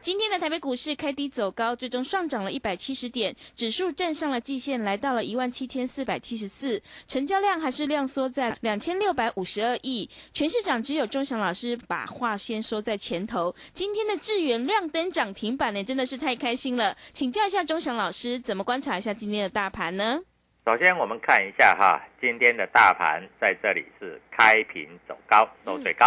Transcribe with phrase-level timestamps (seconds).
[0.00, 10.08] 今天的台北股市开低走高，最终上涨了一百七十点，指数站上了季线，来到了一万七千四百七十四，成交量还是量缩在两千六百五十二亿。
[10.32, 13.52] 全市场只有钟祥老师把话先说在前头。
[13.72, 16.96] 今天的智源亮灯涨停板呢，真的是太开心了。
[17.12, 20.20] 请教一下钟祥老师，怎么观察一下今天的大盘呢？
[20.64, 26.06] 首先我们看一下哈，今天的大盘在这里是开平走高，收最高，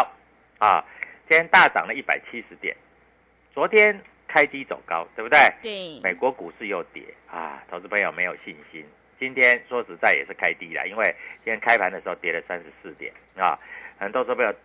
[0.59, 0.81] 啊，
[1.29, 2.75] 今天大涨了一百七十点。
[3.53, 5.39] 昨天开低走高，对不对？
[5.61, 5.99] 对。
[6.01, 8.85] 美国股市又跌啊，投资朋友没有信心。
[9.19, 13.59] 今天说实在也是开低了，因为今天开盘的时候跌了三十四点啊，
[13.99, 14.55] 很多投资朋友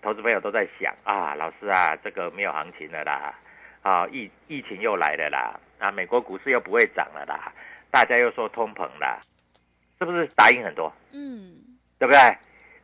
[0.00, 3.34] 投资朋友都在想啊，老师啊，这个没有行情了啦，
[3.82, 7.52] 啊疫疫情又来了啦，啊美国股市又不会涨了啦，
[7.90, 9.18] 大家又说通膨啦，
[9.98, 10.90] 是不是打赢很多？
[11.12, 11.52] 嗯，
[11.98, 12.20] 对不对？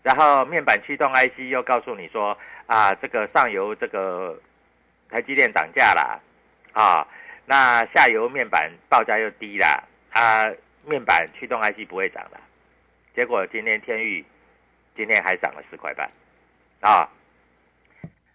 [0.03, 2.37] 然后面板驱动 IC 又告诉你说
[2.67, 4.39] 啊，这个上游这个。
[5.13, 6.19] 台积电涨价啦，
[6.73, 7.07] 啊，
[7.45, 10.43] 那下游面板报价又低啦，啊，
[10.87, 12.41] 面板驱动 IC 不会涨了，
[13.15, 14.25] 结果今天天域
[14.97, 16.11] 今天还涨了十块半，
[16.81, 17.07] 啊，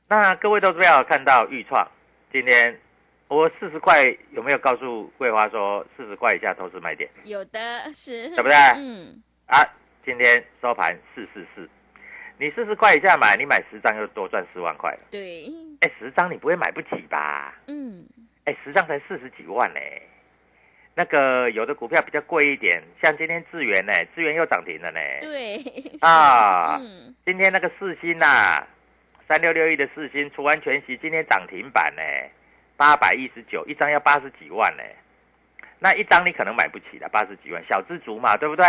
[0.07, 1.85] 那各位都不要看到豫创
[2.31, 2.79] 今天
[3.27, 7.09] 我四十块有没有告诉桂花说四十块以下都是买点？
[7.23, 7.59] 有的
[7.91, 8.55] 是，对不对？
[8.75, 9.65] 嗯，啊，
[10.05, 11.67] 今天收盘四四四，
[12.37, 14.99] 你四十块以下买，你买十张又多赚四万块了。
[15.09, 15.49] 对，
[15.81, 17.53] 哎，十张你不会买不起吧？
[17.67, 18.05] 嗯，
[18.45, 19.79] 哎，十张才四十几万呢。
[20.95, 24.99] 那个有的股票比较贵一点，像今天智源呢，智源又涨停了呢。
[25.21, 25.57] 对，
[26.01, 28.65] 啊，嗯，今天那个四星呐，
[29.27, 32.01] 三六六一的四星除完全息，今天涨停板呢，
[32.75, 34.83] 八百一十九一张要八十几万呢。
[35.77, 38.65] 那一张你可能买不起的，八十几万小资族嘛，对不对？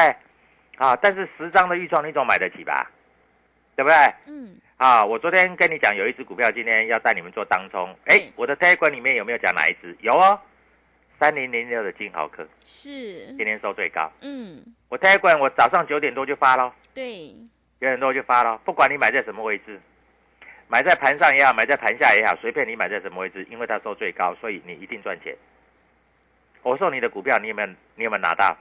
[0.77, 2.91] 啊，但是十张的预创你总买得起吧？
[3.75, 3.97] 对不对？
[4.27, 8.17] 嗯，啊，我昨天跟你讲有一只股票今天要带你们做当冲，哎。
[8.17, 9.97] 对，我的 t 管里面有没有讲哪一只？
[10.01, 10.41] 有哦，
[11.19, 12.47] 三零零六的金豪科。
[12.65, 13.27] 是。
[13.37, 17.31] 今，天收最高，嗯，我 t 管我早上九点多就发咯，对，
[17.81, 19.81] 九点多就发咯，不管你买在什么位置，
[20.69, 25.37] 买在盘上也好，买在盘下也好，随便你买在什么位置，因为它收最高，所以你一定赚钱。
[26.63, 28.57] 我送你的股票，你有没有你有没有拿到？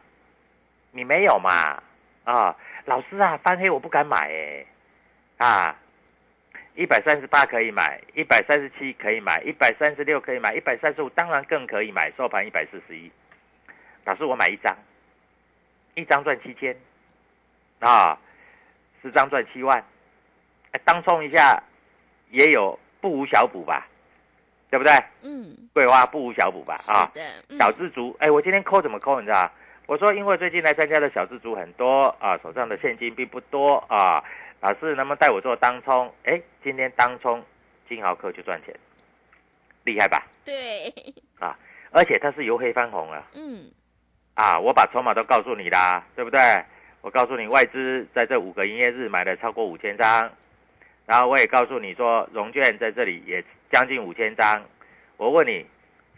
[0.94, 1.80] 你没有嘛？
[2.24, 2.56] 啊，
[2.86, 4.66] 老师啊，翻黑我不敢买哎，
[5.38, 5.76] 啊，
[6.78, 13.12] 一百三十八可以买，一百三十七可以买，一百三十六可以买，一百三十五当然更可以买，收盘一百四十一。
[14.06, 14.78] 老师，我买一张，
[15.96, 16.78] 一张赚七千，
[17.80, 18.16] 啊，
[19.02, 19.84] 十张赚七万，
[20.72, 21.60] 哎当冲一下
[22.30, 23.88] 也有不无小补吧，
[24.70, 24.94] 对不对？
[25.24, 26.78] 嗯，桂花不无小补吧？
[26.78, 29.20] 是啊，的，嗯小资族，哎，我今天扣怎么扣？
[29.20, 29.52] 你知道？
[29.88, 34.24] 我说，因为最近来参加的小资族很多啊，手上的现金并不多啊。
[34.60, 36.12] 老师能不能带我做当冲？
[36.24, 37.44] 哎，今天当冲
[37.88, 38.76] 金豪科就赚钱，
[39.84, 40.24] 厉害吧？
[40.44, 40.92] 对，
[41.40, 41.58] 啊，
[41.92, 43.24] 而且它是由黑翻红啊！
[43.34, 43.70] 嗯，
[44.34, 46.40] 啊，我把筹码都告诉你啦，对不对？
[47.02, 50.30] 我告诉你，外资在这五个营业日买了超过五千张，
[51.06, 54.66] 然后我也告诉你说，融券在这里也将近五千张。
[55.18, 55.66] 我问你，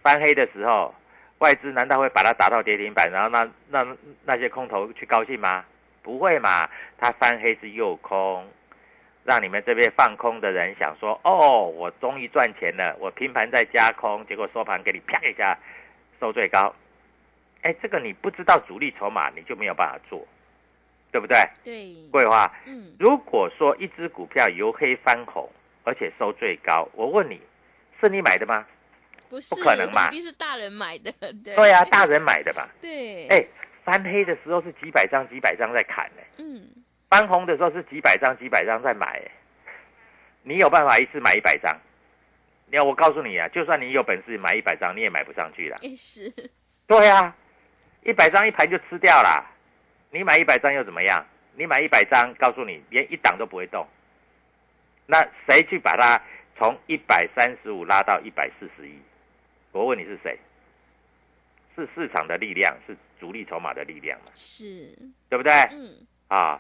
[0.01, 0.95] 翻黑的时候，
[1.39, 5.65] 外资难道会把它打到跌停板，然后那那那些空头去高兴吗？
[6.10, 6.68] 不会嘛，
[6.98, 8.44] 它翻黑是诱空，
[9.24, 15.56] 让你们这边放空的人想说，哦，我终于赚钱了，我平盘在加空，结果收盘给你啪一下
[16.20, 16.74] 收最高。
[17.62, 20.28] 哎，这个你不知道主力筹码，你就没有办法做，
[21.12, 21.38] 对不对？
[21.64, 25.48] 对，桂花，嗯，如果说一只股票由黑翻红，
[25.84, 27.40] 而且收最高，我问你，
[28.02, 28.66] 是你买的吗？
[29.30, 31.12] 不是，不可能嘛一定是大人买的，
[31.44, 32.68] 对，对啊，大人买的吧。
[32.82, 33.46] 对，哎，
[33.89, 36.62] 翻黑的时候是几百张几百张在砍呢、嗯，
[37.09, 39.31] 翻红的时候是几百张几百张在买、欸，
[40.44, 41.75] 你有办法一次买一百张？
[42.68, 45.77] 你要我告诉你啊，就算你有本事买一百张，你也买不上去了。
[45.81, 46.31] 也是，
[46.86, 47.36] 对啊，
[48.03, 49.44] 一百张一盘就吃掉了。
[50.12, 51.25] 你买一百张又怎么样？
[51.56, 53.88] 你买一百张，告诉你连一档都不会动。
[55.07, 56.21] 那谁去把它
[56.59, 59.01] 从一百三十五拉到一百四十一？
[59.71, 60.38] 我问你是谁？
[61.75, 64.31] 是市场的力量，是主力筹码的力量嘛？
[64.33, 64.98] 是，
[65.30, 65.51] 对不对？
[65.71, 66.60] 嗯，啊，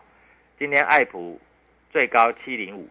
[0.57, 1.39] 今天爱普
[1.89, 2.87] 最高七零五，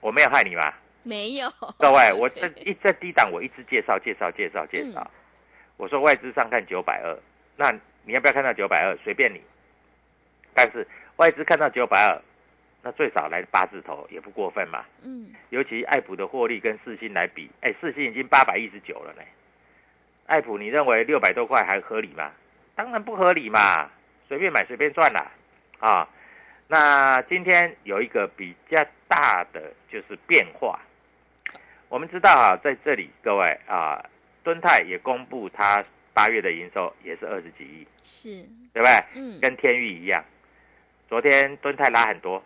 [0.00, 0.80] 我没有害你吧？
[1.02, 1.48] 没有，
[1.78, 5.08] 各位， 我这对一这低档我一直介绍介绍介绍介绍，
[5.76, 7.16] 我说外资上看九百二，
[7.56, 7.70] 那
[8.04, 8.96] 你要不要看到九百二？
[9.04, 9.40] 随便你。
[10.52, 10.86] 但是
[11.16, 12.20] 外资看到九百二，
[12.82, 14.84] 那最少来八字头也不过分嘛。
[15.02, 19.22] 嗯，尤其爱普的获利跟四星来比，哎，四星已经八百一十九了呢。
[20.26, 22.32] 爱普你认为六百多块还合理吗？
[22.76, 23.90] 当然不合理嘛，
[24.28, 25.32] 随便买随便赚啦。
[25.80, 26.08] 啊。
[26.68, 30.80] 那今天有一个比较大的就是变化，
[31.88, 34.04] 我们知道啊，在这里各位啊，
[34.42, 38.42] 敦泰也公布它八月的营收也是二十几亿，是，
[38.72, 39.04] 对不对？
[39.14, 40.24] 嗯，跟天域一样，
[41.08, 42.42] 昨天敦泰拉很多，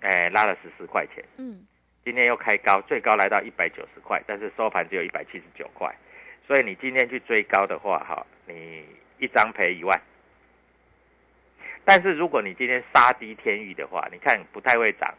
[0.00, 1.22] 哎，拉了十四块钱。
[1.36, 1.62] 嗯，
[2.06, 5.94] 今天又开高，最高来到一百九十块，但是收盘只有一百七十九块，
[6.46, 8.86] 所以你今天去追高的话，哈，你
[9.22, 9.98] 一张赔一万。
[11.84, 15.14] 但是如果你今天杀低天域的话，你看不太会涨，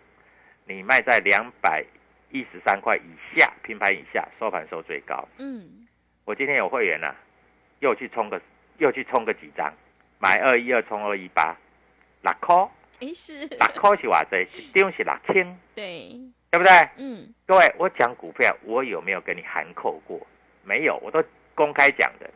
[0.65, 1.83] 你卖在两百
[2.29, 5.25] 一十三块以下，平盘以下，收盘收最高。
[5.37, 5.87] 嗯，
[6.25, 7.15] 我今天有会员呐、
[7.79, 8.41] 又去冲个
[8.77, 9.73] 又去冲个几张，
[10.19, 11.55] 买二一二冲二一八，
[12.21, 12.55] 六块，
[12.99, 16.19] 诶，是，六块是偌济，一张是六千，对，
[16.51, 16.71] 对不对？
[16.97, 20.25] 嗯，各位，我讲股票，我有没有跟你含扣过？
[20.63, 21.23] 没有，我都
[21.55, 22.29] 公开讲的。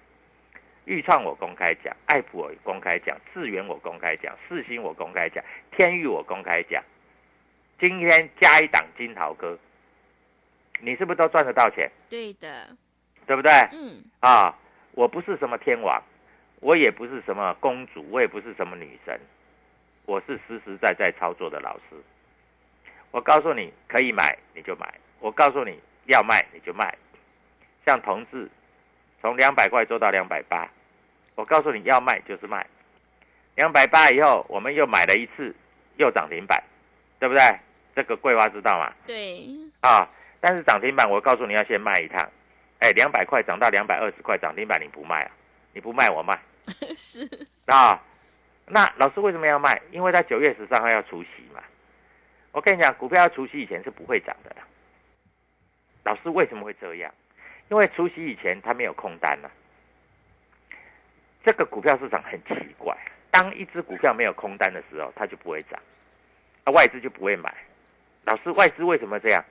[0.88, 6.82] 豫创我公开讲，爱普我公开讲，智源我公开讲，四星我公开讲，天域我公开讲。
[7.78, 9.60] 今天加一档金桃哥，
[10.80, 11.92] 你是不是都赚得到钱？
[12.10, 12.70] 对的，
[13.26, 13.52] 对不对？
[13.74, 14.58] 嗯，啊，
[14.94, 16.02] 我不是什么天王，
[16.62, 19.20] 我也不是什么公主，我也不是什么女神，
[20.06, 22.02] 我是实实在在操作的老师。
[23.12, 26.98] 我告诉你可以买你就买，我告诉你要卖你就卖。
[27.86, 28.50] 像同志，
[29.22, 30.70] 从两百块做到两百八，
[31.38, 32.66] 我告诉你要卖就是卖。
[33.56, 35.56] 两百八以后，我们又买了一次，
[35.98, 36.62] 又涨停板，
[37.20, 37.42] 对不对？
[37.96, 38.92] 这个桂花知道吗？
[39.06, 39.48] 对，
[39.82, 40.10] 啊，
[40.42, 42.28] 但是涨停板我告诉你要先卖一趟，
[42.80, 45.32] 哎，两百块涨到两百二十块，涨停板你不卖啊？
[45.74, 46.40] 你不卖我卖
[46.98, 47.28] 是，
[47.68, 48.02] 啊？
[48.66, 49.80] 那老师为什么要卖？
[49.92, 51.62] 因为他九月十三号要除息嘛。
[52.52, 54.68] 我跟你讲，股票要除息以前是不会涨的啦。
[56.04, 57.14] 老师为什么会这样？
[57.70, 59.50] 因为除夕以前他没有空单呐、
[61.48, 62.94] 这个股票市场很奇怪，
[63.32, 65.80] 当一只股票没有空单的时候，它就不会涨，
[66.66, 67.56] 啊，外资就不会买。
[68.26, 69.42] 老师，外资为什么这样？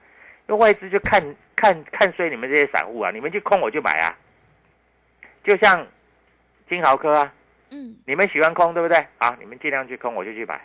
[0.46, 1.22] 因为外资就看
[1.56, 4.14] 看看衰你们这些散户啊，你们去空我就买啊。
[5.42, 5.86] 就像
[6.68, 7.32] 金豪科啊，
[7.70, 8.98] 嗯，你们喜欢空对不对？
[9.16, 10.60] 啊，你们尽量去空，我就去买。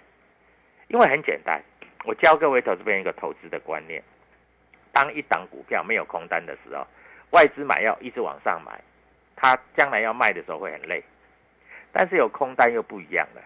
[0.90, 1.62] 因为很简单，
[2.04, 4.04] 我教各位投资朋友一个投资的观念：
[4.92, 6.86] 当一档股票没有空单的时候，
[7.30, 8.78] 外资买要一直往上买，
[9.38, 11.02] 它将来要卖的时候会很累。
[11.92, 13.42] 但是有空单又不一样了，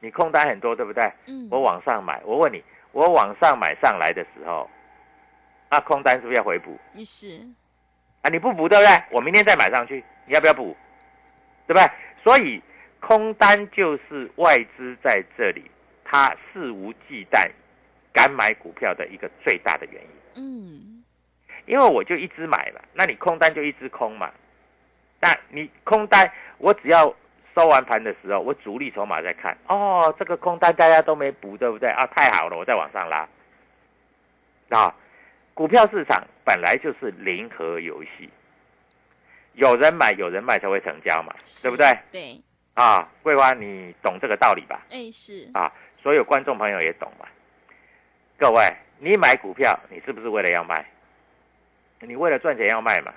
[0.00, 1.12] 你空单很多对不对？
[1.26, 2.62] 嗯，我往上买，我问你，
[2.92, 4.68] 我往上买上来的时候，
[5.70, 7.40] 那空单是不是要回补也是，
[8.22, 8.30] 啊？
[8.30, 9.02] 你不补对不对？
[9.10, 10.76] 我明天再买上去，你要不要补？
[11.66, 11.90] 对不对？
[12.22, 12.62] 所以
[13.00, 15.70] 空单就是外资在这里，
[16.04, 17.48] 他肆无忌惮
[18.12, 20.08] 敢买股票的一个最大的原因。
[20.34, 21.04] 嗯，
[21.66, 24.30] 因为我就一直买了，那你空单就一直空嘛。
[25.20, 27.14] 那你空单，我只要
[27.56, 31.88] 收完盘的时候，我主力筹码在看，哦，这个空单大家都没补，对不对？
[31.88, 33.26] 啊，太好了，我再往上拉。
[34.68, 34.94] 啊，
[35.54, 38.28] 股票市场本来就是零和游戏，
[39.54, 41.86] 有人买有人卖才会成交嘛，对不对？
[42.12, 42.38] 对，
[42.74, 44.82] 啊，桂花，你懂这个道理吧？
[44.90, 45.72] 哎，是啊，
[46.02, 47.26] 所有观众朋友也懂吧？
[48.36, 48.62] 各位，
[48.98, 50.84] 你买股票，你是不是为了要卖？
[52.00, 53.14] 你为了赚钱要卖嘛？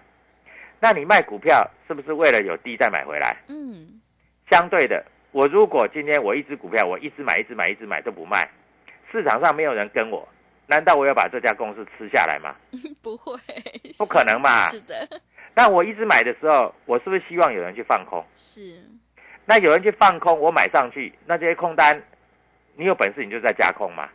[0.79, 3.35] 那你卖股票是不是为了有低再买回来？
[3.49, 3.99] 嗯，
[4.49, 8.49] 相对的，我如果今天我一只股票，我一直买，一直买，一直买都不卖，
[9.11, 10.27] 市场上没有人跟我，
[10.65, 12.55] 难道我要把这家公司吃下来吗？
[13.01, 13.37] 不会，
[13.97, 14.67] 不可能嘛。
[14.69, 15.07] 是的，
[15.53, 18.25] 那我一直买的时候，我是不是希望有人去放空？
[18.35, 18.83] 是，
[19.45, 22.01] 那有人去放空，我买上去，那这些空单，
[22.75, 24.09] 你有本事你就在加空嘛，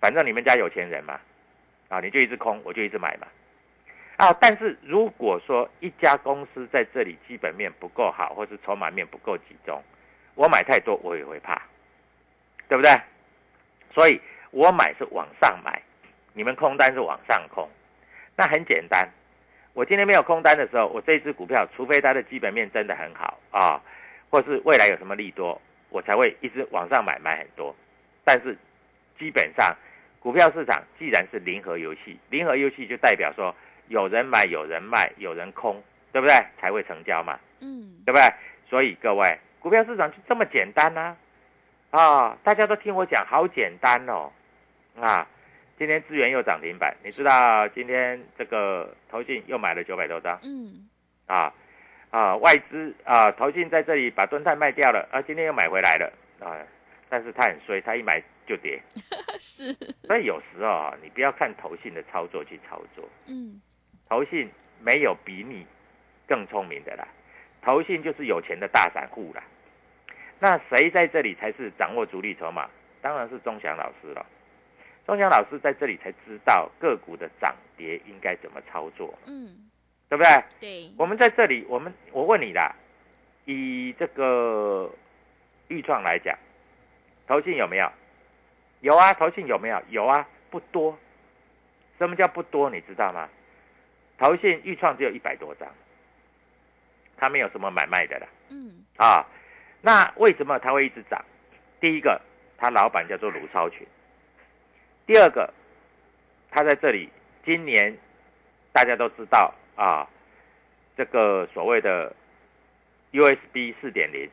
[0.00, 1.20] 反正你们家有钱人嘛，
[1.88, 3.26] 啊，你就一直空，我就一直买嘛，
[4.16, 9.82] 啊，但是如果说一家公司在这里基本面不够好，或是筹码面不够集中，
[10.34, 11.60] 我买太多我也会怕，
[12.66, 12.90] 对不对？
[13.92, 14.20] 所以
[14.50, 15.82] 我买是往上买，
[16.32, 17.68] 你们空单是往上空，
[18.34, 19.06] 那很简单。
[19.74, 23.82] 我今天没有空单的时候，我这只股票，除非它的基本面真的很好啊，
[24.30, 27.76] 或是未来有什么利多，我才会一直往上买，买很多。
[28.24, 28.56] 但是
[29.18, 29.76] 基本上，
[30.20, 33.54] 股票市场既然是零和游戏，零和游戏就代表说
[33.88, 36.34] 有人买、有人卖、有人空，对不对？
[36.60, 38.22] 才会成交嘛，嗯，对不对？
[38.68, 41.16] 所以各位，股票市场就这么简单呐、
[41.90, 44.30] 啊，大家都听我讲，好简单哦，
[45.00, 45.26] 啊。
[45.78, 50.40] 今天资源又涨停板，你知道今天这个投信又买了九百多张？
[50.42, 50.88] 嗯，
[51.26, 51.52] 啊
[52.08, 56.10] 啊，外资啊投信在这里把敦泰卖掉了，啊，今天又买回来了。
[56.40, 56.56] 啊，
[57.10, 58.80] 但是他很衰，他一买就跌，
[59.38, 59.70] 是，
[60.06, 63.60] 所以有时候啊，你不要看投信的操作去操作，嗯，
[64.08, 65.66] 投信没有比你
[66.26, 67.06] 更聪明的啦，
[67.62, 69.42] 投信就是有钱的大散户啦。
[70.38, 72.68] 那谁在这里才是掌握主力筹码？
[73.00, 74.24] 当然是钟祥老师了。
[75.06, 79.70] 钟祥老师在这里才知道个股的涨跌应该怎么操作，嗯，
[80.08, 80.44] 对不对？
[80.60, 82.74] 对，我们在这里，我们我问你啦，
[83.44, 84.90] 以这个
[85.68, 86.36] 预创来讲，
[87.28, 87.88] 投信有没有？
[88.80, 89.80] 有啊，投信有没有？
[89.90, 90.98] 有啊，不多。
[91.98, 92.68] 什么叫不多？
[92.68, 93.28] 你知道吗？
[94.18, 95.68] 投信预创只有一百多张，
[97.16, 98.26] 它没有什么买卖的啦。
[98.48, 99.26] 嗯，啊，
[99.82, 101.24] 那为什么它会一直涨？
[101.80, 102.20] 第一个，
[102.56, 103.86] 它老板叫做卢超群；
[105.06, 105.52] 第二个，
[106.50, 107.10] 他在这里
[107.44, 107.94] 今年
[108.72, 110.08] 大家都知道啊，
[110.96, 112.14] 这个所谓的
[113.12, 114.28] USB 四点零，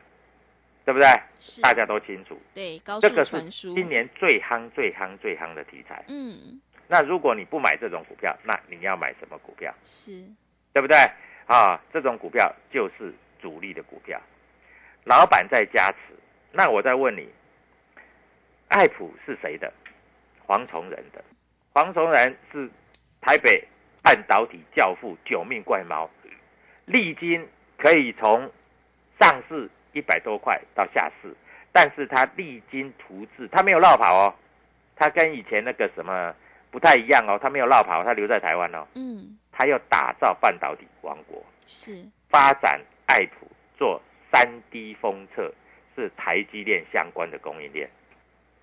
[0.84, 1.06] 对不对？
[1.38, 6.02] 是，大家都清楚，对高速这个是传输，今年最夯、最夯、最夯的题材。
[6.08, 9.74] 嗯，那如果你不买这种股票，那你要买什么股票？
[9.84, 10.12] 是，
[10.72, 10.96] 对不对？
[11.46, 14.20] 啊，这种股票就是主力的股票，
[15.04, 16.14] 老板在加持。
[16.52, 17.28] 那我再问你，
[18.68, 19.72] 爱普是谁的？
[20.46, 21.24] 黄崇仁的。
[21.72, 22.70] 黄崇仁是
[23.20, 23.66] 台北
[24.02, 26.08] 半导体教父、九命怪猫，
[26.84, 27.46] 历经
[27.78, 28.50] 可以从
[29.18, 31.34] 上市一百多块到下市，
[31.72, 34.34] 但是他励精图治，他没有绕跑哦，
[34.94, 36.34] 他跟以前那个什么
[36.74, 38.84] 不太一样哦，他没有落跑，他留在台湾哦。
[38.94, 44.02] 嗯，他要打造半导体王国，是，发展爱普做
[44.32, 45.54] 三 D 封测，
[45.94, 47.88] 是台积电相关的供应链。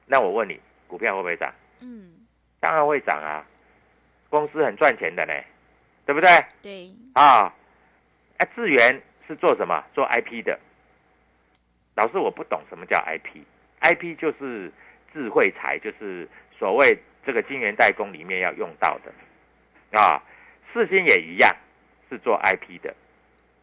[0.06, 1.54] 那我问你，股票会不会涨？
[1.80, 2.12] 嗯，
[2.60, 3.46] 当然会涨啊，
[4.30, 5.34] 公司很赚钱的呢，
[6.06, 6.30] 对不对？
[6.62, 7.44] 对，啊，
[8.38, 9.82] 啊，智源是做什么？
[9.94, 10.60] 做 IP 的。
[11.96, 14.70] 老师，我不懂什么叫 IP，IP 就是
[15.14, 16.28] 智慧财，就是
[16.60, 20.22] 所谓这个晶圆代工里面要用到的啊。
[20.74, 21.54] 四星也一样
[22.10, 22.96] 是做 IP 的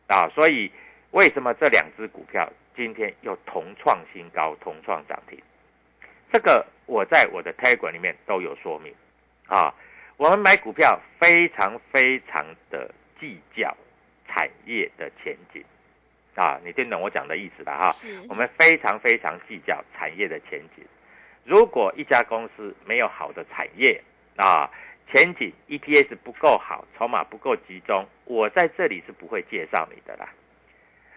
[0.09, 0.71] 啊，所以
[1.13, 5.41] 为什么这两只股票今天又同创新高、同创涨停？
[6.31, 8.95] 这个我在我的 Telegram 里面都有说明
[9.47, 9.75] 啊。
[10.19, 13.75] 我们买股票非常非常的计较
[14.27, 15.65] 产业的前景
[16.35, 17.91] 啊，你听懂我讲的意思吧哈？
[17.93, 20.85] 是，我们非常非常计较产业的前景。
[21.49, 23.99] 如果一家公司没有好的产业
[24.37, 24.71] 啊，
[25.11, 30.29] 前景 EPS 不够好，筹码不够集中，我在这里是不会介绍你的啦。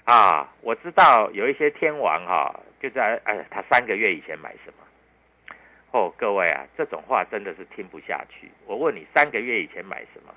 [0.05, 5.57] 啊，我知道有一些天王哈、就在哎，他三个月以前买什么？
[5.91, 8.49] 哦，各位啊，这种话真的是听不下去。
[8.65, 10.33] 我问你，三个月以前买什么？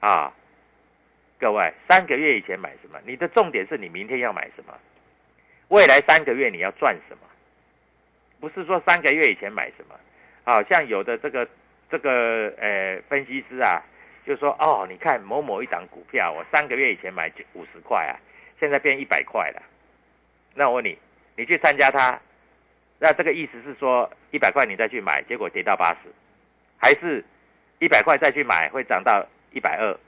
[0.00, 0.34] 啊，
[1.38, 2.98] 各位，三个月以前买什么？
[3.06, 4.76] 你的重点是你明天要买什么？
[5.68, 7.28] 未来三个月你要赚什么？
[8.44, 9.98] 不是说三个月以前买什么。
[10.44, 11.48] 好、像有的这个
[11.90, 13.82] 这个呃分析师啊，
[14.26, 18.20] 就说哦，你看某某一档股票，我三个月以前买五十块啊，
[18.60, 19.62] 现在变一百块了。
[20.52, 20.98] 那我问你，
[21.36, 22.20] 你去参加它，
[22.98, 26.12] 那这个意思是说一百块你再去买，结果跌到八十，
[26.76, 27.24] 还是
[27.78, 29.98] 一百块再去买会涨到一百二？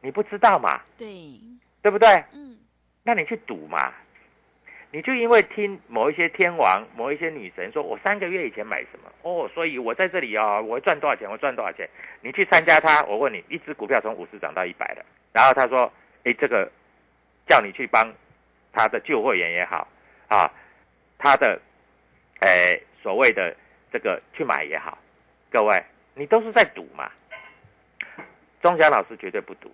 [0.00, 1.06] 你不知道嘛，对，
[1.82, 2.08] 对不对？
[2.32, 2.58] 嗯，
[3.04, 3.92] 那你去赌嘛。
[4.92, 11.30] 你就因为听某一些天王、某一些女神说，我三个月以前买什么哦，所以我在这里啊、我赚多少钱？
[11.30, 11.88] 我赚多少钱？
[12.20, 15.92] 你去参加他，我问你，一只股票从五十涨到一百了，然后他说，
[16.24, 16.70] 诶，这个
[17.46, 18.12] 叫你去帮
[18.72, 19.86] 他的旧会员也好
[20.26, 20.50] 啊，
[21.18, 21.60] 他的
[22.40, 23.54] 诶所谓的
[23.92, 24.98] 这个去买也好，
[25.50, 27.10] 各位，你都是在赌嘛。
[28.60, 29.72] 钟祥老师绝对不赌，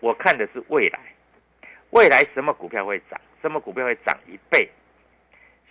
[0.00, 1.00] 我看的是未来，
[1.90, 4.68] 未来什么股票会涨，什么股票会涨一倍。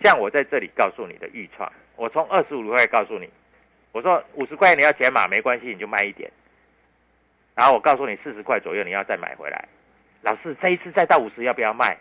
[0.02, 3.28] 像我在这里告诉你的预创，我从二十五块告诉你，
[3.92, 6.30] 我说五十块你要减码没关系，你就卖一点。
[7.54, 9.68] 然后我告诉你四十块左右你要再买回来。
[10.22, 11.96] 老师这一次再到五十要不要卖？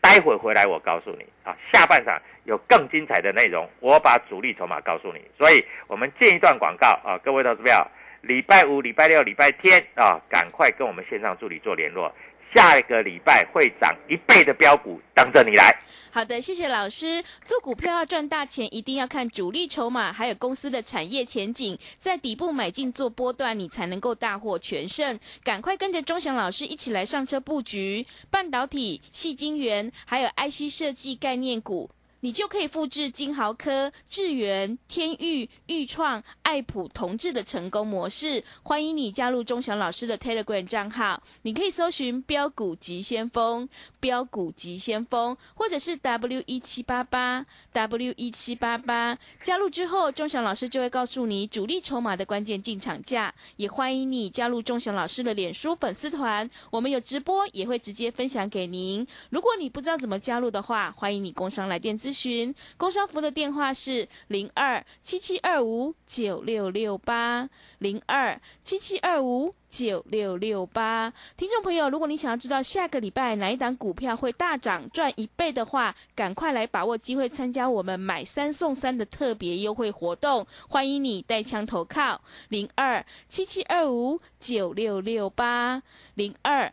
[0.00, 5.20] 待会回来我告诉你啊，下半场有更精彩的内容，我把主力筹码告诉你。
[5.36, 7.86] 所以我们进一段广告啊，各位投资票，
[8.20, 12.14] 礼拜五、礼拜六、礼拜天啊，赶快跟我们线上助理做联络。
[12.54, 15.74] 下一个礼拜会涨一倍的标股等着你来。
[16.10, 17.22] 好的，谢谢老师。
[17.44, 25.18] 做股票要赚大钱，一定要看主力筹码，还有公司的产业前景，在底部买进做波段，你才能够大获全胜。
[25.44, 31.90] 赶快跟着钟祥老师一起来上车布局半导体、细晶圆，还有 IC 设计概念股。
[32.20, 38.42] 你就可以复制金豪科、智源、天域、裕创、爱普、同志的成功模式。
[38.64, 43.68] 欢迎你加入钟祥老师的 Telegram 账号，你可以搜寻“标股急先锋”、
[44.00, 49.16] “标股急先锋”，或者是 W 一七八八 W 一七八八。
[49.40, 53.32] 加入之后，钟祥老师就会告诉你主力筹码的关键进场价。
[53.56, 59.06] 也欢迎你加入钟祥老师的脸书粉丝团，我们有直播，也会直接分享给您。
[59.30, 62.54] 如果你不知道怎么加入的话，欢迎你工商来电咨咨询。
[62.78, 67.48] 工商服的电话是零二七七二五九六六八
[67.80, 71.12] 零二七七二五九六六八。
[71.36, 80.46] 听众朋友，如果你想要知道下个礼拜哪一档股票会大涨赚一倍的话，赶快来把握机会参加我们买三送三的特别优惠活动。
[80.66, 85.82] 欢迎你带枪投靠零二七七二五九六六八
[86.14, 86.72] 零二。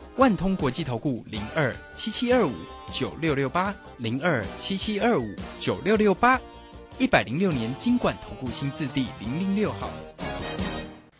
[0.21, 2.53] 万通国际投顾零二七七二五
[2.93, 5.25] 九六六八零二七七二五
[5.59, 6.39] 九六六八，
[6.99, 9.89] 一百零六年经管投顾新字第零零六号。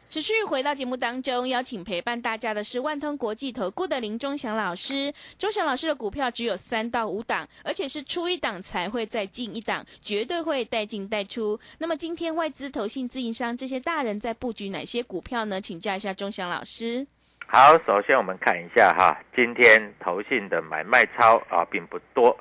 [0.08, 5.12] 持续回到节目当中，邀请陪伴大家的是万通国际投顾的林忠祥老师。
[5.40, 11.60] 忠祥老师的股票只有三到五档，而且是出一档才会再进一档，绝对会带进带出。
[11.80, 15.60] 那么今天外资、投信、自营商这些大人在布局哪些股票呢？
[15.60, 17.08] 请教一下忠祥老师。
[17.54, 22.34] 好，首先我们看一下哈，今天投信的买卖超啊并不多，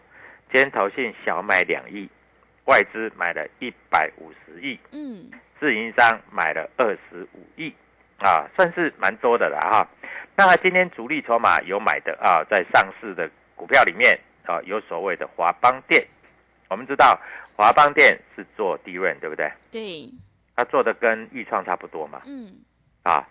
[0.53, 2.09] 今天投信小买两亿，
[2.67, 7.75] 外资买了一百五十亿，嗯，自营商买了二十五亿，
[8.19, 9.85] 啊，算是蛮多的了哈。
[10.37, 16.07] 那今天主力筹码有买的啊，在上市的股票里面啊，有所谓的华邦电，
[16.69, 17.21] 我们知道
[17.57, 19.51] 华邦电是做低润，对不对？
[19.73, 20.09] 对，
[20.55, 22.61] 它做的跟裕创差不多嘛，嗯，
[23.03, 23.27] 啊，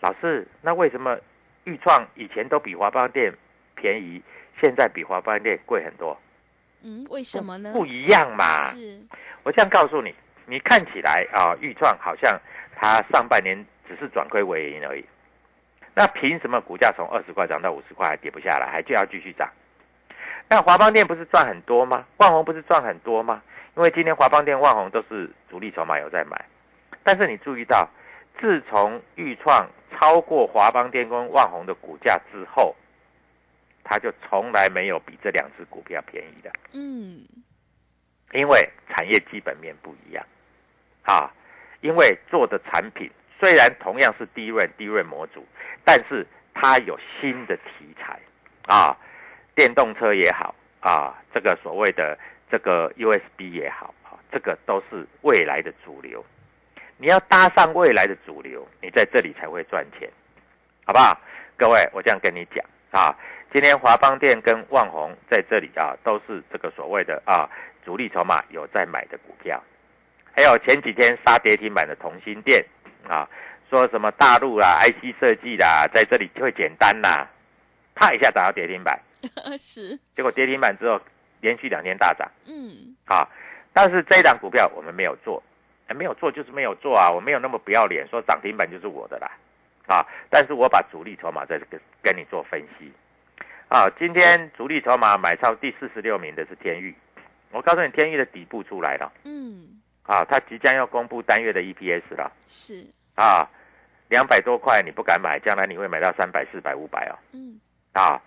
[0.00, 1.18] 老师，那为什么
[1.64, 3.32] 裕创以前都比华邦店
[3.74, 4.22] 便宜，
[4.60, 6.18] 现在比华邦店贵很多？
[6.82, 7.72] 嗯，为什么呢？
[7.72, 8.44] 不一样嘛。
[8.72, 8.98] 是，
[9.42, 10.14] 我这样告诉你，
[10.46, 12.40] 你看起来啊，裕创好像
[12.74, 15.04] 它上半年只是转亏为盈而已。
[15.94, 19.46] 那凭什么股价从二十块涨到五十块还跌不下来，还就要继续涨？
[20.48, 22.06] 那华邦店不是赚很多吗？
[22.16, 23.42] 万宏不是赚很多吗？
[23.76, 26.44] 因为今天华邦店、万宏都是主力筹码有在买，
[27.04, 27.88] 但是你注意到，
[28.40, 29.68] 自从裕创
[30.00, 32.74] 超过华邦电工万宏的股价之后，
[33.84, 36.50] 它就从来没有比这两只股票便宜的。
[36.72, 37.20] 嗯，
[38.32, 40.24] 因为产业基本面不一样，
[41.02, 41.30] 啊，
[41.82, 45.46] 因为做的产品虽然同样是低润低润模组，
[45.84, 48.18] 但是它有新的题材，
[48.68, 48.96] 啊，
[49.54, 52.18] 电动车也好，啊，这个所谓的
[52.50, 56.24] 这个 USB 也好，啊，这个都是未来的主流。
[57.00, 60.08] 你要搭上未来的主流，你在这里才会赚钱，
[60.84, 61.18] 好不好？
[61.56, 63.16] 各位，我这样跟你讲啊，
[63.50, 67.48] 今天华邦电跟万宏在这里啊，都是这个所谓的啊
[67.86, 69.62] 主力筹码有在买的股票，
[70.36, 72.62] 还有前几天杀跌停板的同心店
[73.08, 73.26] 啊，
[73.70, 77.26] 说什么大陆啦、IC 设计啦，在这里就会简单啦，
[77.94, 79.00] 啪一下打到跌停板，
[79.58, 81.00] 是，结果跌停板之后
[81.40, 82.30] 连续两天大涨。
[82.46, 83.26] 嗯，啊，
[83.72, 85.49] 但是这一档股票我们没有做，哎，
[85.94, 89.30] 没有做就是没有做啊，我没有那么不要脸，说涨停板就是我的啦，
[89.86, 92.92] 啊，但是我把主力筹码在跟跟你做分析，
[93.68, 96.94] 啊，今天主力筹码买超第四十六名的是天域，
[97.50, 103.48] 我告诉你天域的底部出来了，嗯，啊，它即将要公布单月的 EPS 了，是，啊，
[104.08, 107.60] 两百多块你不敢买，将来你会买到三百、四百、五百哦，嗯，
[107.92, 108.20] 啊，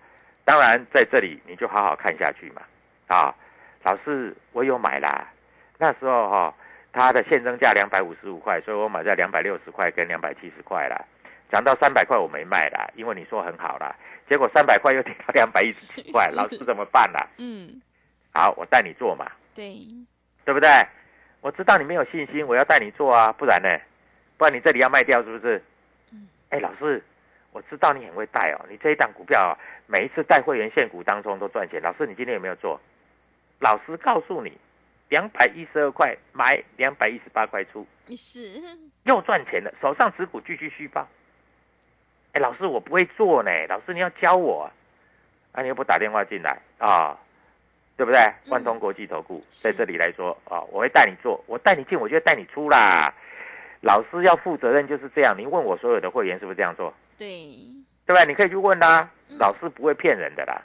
[0.44, 2.62] 当然在这里你就好好看下去嘛，
[3.06, 3.34] 啊，
[3.82, 5.28] 老师我有买啦，
[5.78, 6.54] 那时候哈、
[6.94, 11.04] 它的现增价两百五十五块，所以我买在两百六十块跟两百七十块啦。
[11.50, 13.94] 涨到三百块我没卖啦，因为你说很好啦，
[14.28, 17.28] 结果三百块又跌到 两百一十七块， 老师怎么办啦？
[17.38, 17.82] 嗯，
[18.32, 19.76] 好，我带你做嘛，对，
[20.44, 20.68] 对不对？
[21.40, 23.68] 我知道你没有信心，我要带你做啊，不然呢？
[24.38, 25.62] 不然你这里要卖掉是不是？
[26.12, 27.02] 嗯，哎，老师，
[27.52, 29.52] 我知道你很会带哦，你这一档股票、啊、
[29.86, 31.80] 每一次带会员现股当中都赚钱。
[31.82, 32.80] 老师，你今天有没有做？
[33.60, 34.58] 老师告诉你，
[35.14, 38.60] 两百一十二块买，两百一十八块出，是，
[39.06, 41.06] 又赚钱了，手上持股继续续报。
[42.32, 44.66] 哎，老师，我不会做呢，老师你要教我啊，
[45.52, 47.16] 啊你又不打电话进来啊，
[47.96, 48.18] 对不对？
[48.48, 53.14] 万通国际投顾、是在这里来说啊，我会带你做，我带你进，我就会带你出啦。
[53.82, 56.92] 老师要负责任就是这样，你问我所有的会员是不是这样做？
[57.16, 57.54] 对，
[58.04, 58.24] 对吧？
[58.24, 60.60] 你可以去问啦，嗯老师不会骗人的啦。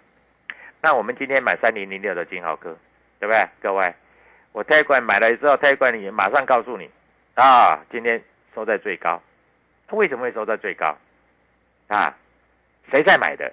[0.82, 2.76] 那我们今天买三零零六的金豪科，
[3.20, 3.48] 对不对？
[3.62, 3.94] 各位，
[4.52, 6.90] 我泰管买了之后，泰管你马上告诉你
[7.36, 8.22] 啊，今天
[8.54, 9.22] 收在最高，
[9.92, 10.98] 为什么会收在最高？
[11.88, 12.16] 啊，
[12.92, 13.52] 谁在买的？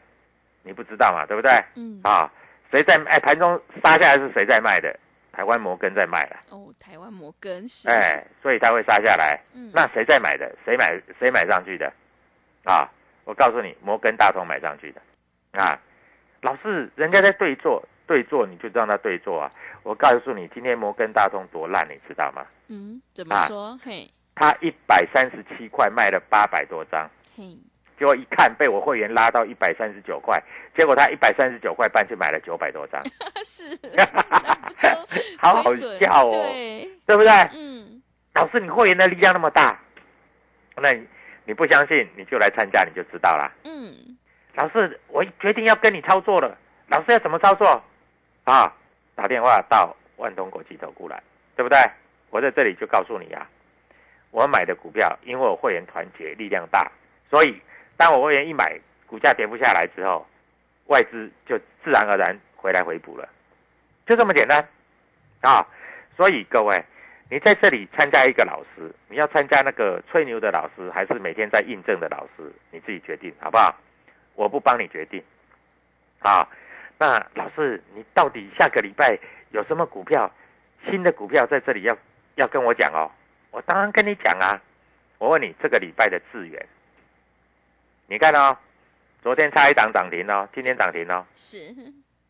[0.62, 1.52] 你不知道嘛，对不对？
[1.76, 2.30] 嗯，啊，
[2.70, 4.98] 谁在哎盘中杀下来是谁在卖的？
[5.32, 9.38] 台湾摩根在卖了，哦，台湾摩根是，哎，所以它会杀下来。
[9.52, 10.50] 嗯，那谁在买的？
[10.64, 11.92] 谁买谁买上去的？
[12.64, 12.90] 啊，
[13.24, 15.00] 我告诉你，摩根大通买上去的。
[15.62, 15.78] 啊，
[16.40, 19.50] 老师，人家在对做，对做你就让他对做啊。
[19.82, 22.44] 我告诉你，今天摩根大通多烂，你知道吗？
[22.68, 23.78] 嗯，怎么啊说？
[23.84, 27.56] 嘿，他一百三十七块卖了八百多张，嘿，
[27.98, 30.42] 结果一看被我会员拉到一百三十九块，
[30.76, 33.00] 结果他一百三十九块半就买了九百多张，
[33.44, 33.78] 是，
[35.38, 37.30] 好好笑哦，对，对不对？
[37.54, 38.02] 嗯，
[38.34, 39.78] 老师，你会员的力量那么大，
[40.76, 41.06] 那你
[41.44, 43.50] 你不相信，你就来参加，你就知道了。
[43.64, 43.94] 嗯，
[44.56, 46.58] 老师，我决定要跟你操作了。
[46.88, 47.82] 老师要怎么操作？
[48.46, 48.72] 啊，
[49.16, 51.20] 打电话到万通国际投顾来，
[51.56, 51.78] 对不对？
[52.30, 53.44] 我在这里就告诉你啊，
[54.30, 56.88] 我买的股票，因为我会员团结力量大，
[57.28, 57.60] 所以
[57.96, 60.24] 当我会员一买，股价跌不下来之后，
[60.86, 63.28] 外资就自然而然回来回补了，
[64.06, 64.64] 就这么简单
[65.40, 65.66] 啊。
[66.16, 66.80] 所以各位，
[67.28, 73.74] 你在这里参加一个老师，你要参加那个吹牛的老师，还是每天在印证的老师，你自己决定好不好？
[74.34, 75.20] 我不帮你决定。
[76.20, 76.46] 啊，
[76.98, 79.18] 那老师，你到底下个礼拜
[79.50, 80.30] 有什么股票，
[80.90, 81.96] 新的股票在这里要
[82.36, 83.10] 要跟我讲哦？
[83.50, 84.60] 我当然跟你讲啊。
[85.18, 86.66] 我问你，这个礼拜的智源，
[88.06, 88.54] 你看哦，
[89.22, 91.74] 昨天差一档涨停哦，今天涨停哦，是，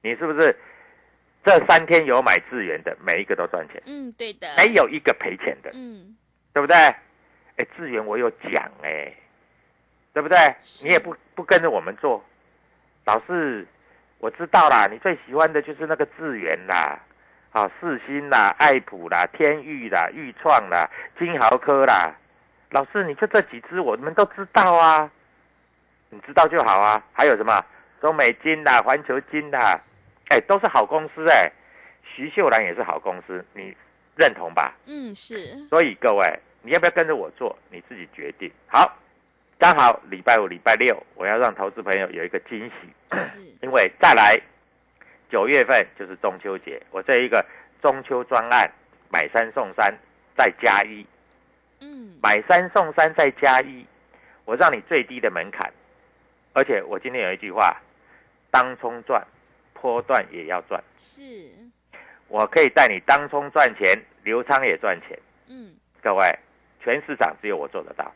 [0.02, 0.56] 你是不是
[1.44, 6.16] 这三天有买智源的，每一个都赚钱，嗯，对的，没有一个赔钱的，嗯，
[6.52, 6.76] 对不对？
[6.76, 9.12] 哎，智源我有讲哎，
[10.12, 10.38] 对不对？
[10.84, 12.24] 你也不不跟着我们做，
[13.04, 13.66] 老师，
[14.18, 16.98] 我知道啦，你最喜欢的就是那个智源啦，
[17.52, 22.14] 啊，世新啦、爱普啦、天域啦、裕创啦、金豪科啦，
[22.70, 25.10] 老师你就这几只我们都知道啊，
[26.10, 27.02] 你知道就好啊。
[27.12, 27.64] 还有什么？
[27.98, 29.80] 中美金啦、环球金啦，
[30.28, 31.50] 哎，都是好公司哎，
[32.02, 33.74] 徐秀兰也是好公司，你
[34.14, 34.74] 认同吧？
[34.84, 38.52] 嗯，是，所以各位，你要不要跟着我做，你自己决定。
[38.66, 38.96] 好，
[39.58, 44.38] 刚好礼拜五、礼拜六，我要让投资朋友有一个惊喜，是， 因为再来
[45.30, 47.44] 九月份就是中秋节，我这一个
[47.80, 48.70] 中秋专案
[49.10, 49.92] 买三送三
[50.36, 51.06] 再加一，
[51.80, 53.86] 嗯，买三送三再加一，
[54.44, 55.72] 我让你最低的门槛，
[56.52, 57.80] 而且我今天有一句话，
[58.50, 59.26] 当冲赚，
[59.72, 61.22] 波段也要赚，是，
[62.28, 65.18] 我可以带你当冲赚钱，流仓也赚钱。
[65.48, 66.38] 嗯，各位，
[66.84, 68.12] 全市场只有我做得到，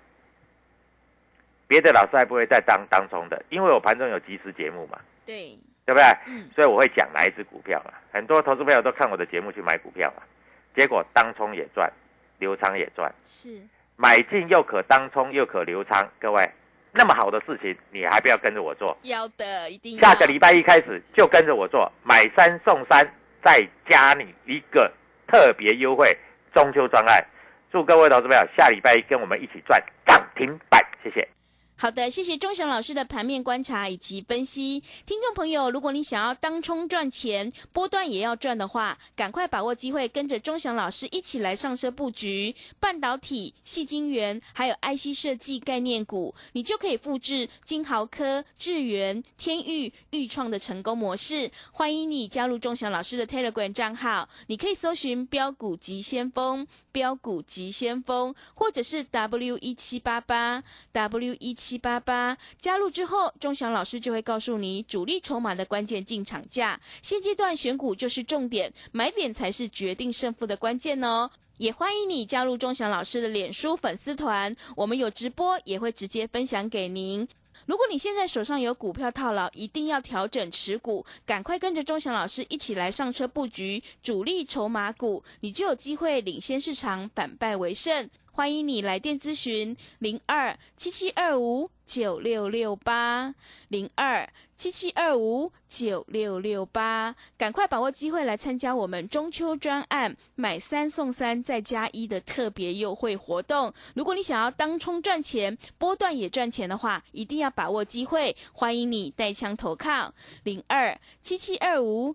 [1.70, 5.56] 别的老师还不会再当当冲的，因为我盘中有即时节目嘛，对，
[5.86, 6.02] 对不对？
[6.26, 7.92] 嗯，所以我会讲哪一只股票嘛。
[8.12, 10.22] 很多投资朋友都看我的节目去买股票嘛，
[10.74, 11.88] 结果当冲也赚，
[12.40, 13.62] 流仓也赚，是，
[13.94, 16.50] 买进又可当冲又可流仓，各位，
[16.90, 18.98] 那么好的事情你还不要跟着我做？
[19.04, 23.08] 要的，一定要，下个礼拜一开始就跟着我做，买三送三，
[23.44, 24.92] 再加你一个
[25.28, 26.18] 特别优惠
[26.52, 27.24] 中秋专案。
[27.70, 31.28] 祝各位投资朋友下礼拜一跟我们一起赚涨停板，谢谢。
[31.80, 34.82] 好的，谢谢钟祥老师的盘面观察以及分析。
[35.06, 51.50] 听众朋友，如果你想要当冲赚钱，波段也要赚的话，赶快把握机会，跟着钟祥老师一起来上车布局半导体、细晶圆，还有 IC 设计概念股，你就可以复制金豪科、智源、天域、裕创的成功模式。
[51.72, 56.66] 欢迎你加入钟祥老师的 Telegram 账号，你可以搜寻标股急先锋。
[56.92, 66.80] 标股急先锋，或者是 W 一七八八 W 一七八八，加入之后，钟祥老师就会告诉你主力筹码的关键进场价。
[67.02, 71.30] 现阶段选股就是重点，买点才是决定胜负的关键哦。
[71.58, 77.28] 也欢迎你加入钟祥老师的脸书粉丝团，我们有直播，也会直接分享给您。
[77.66, 88.08] 如果你现在手上有股票套牢，一定要调整持股，赶快跟着钟祥老师一起来上车布局主力筹码股，你就有机会领先市场，反败为胜。
[88.32, 93.34] 欢迎你来电咨询零二七七二五九六六八
[93.68, 94.28] 零二。
[94.56, 103.72] 七七二五九六六八，赶快把握机会来参加我们中秋专案买三送三再加一的特别优惠活动。
[103.94, 108.36] 如果你想要当冲赚钱，波段也赚钱的话，一定要把握机会。
[108.52, 110.12] 欢迎你带枪投靠
[110.42, 112.14] 零二七七二五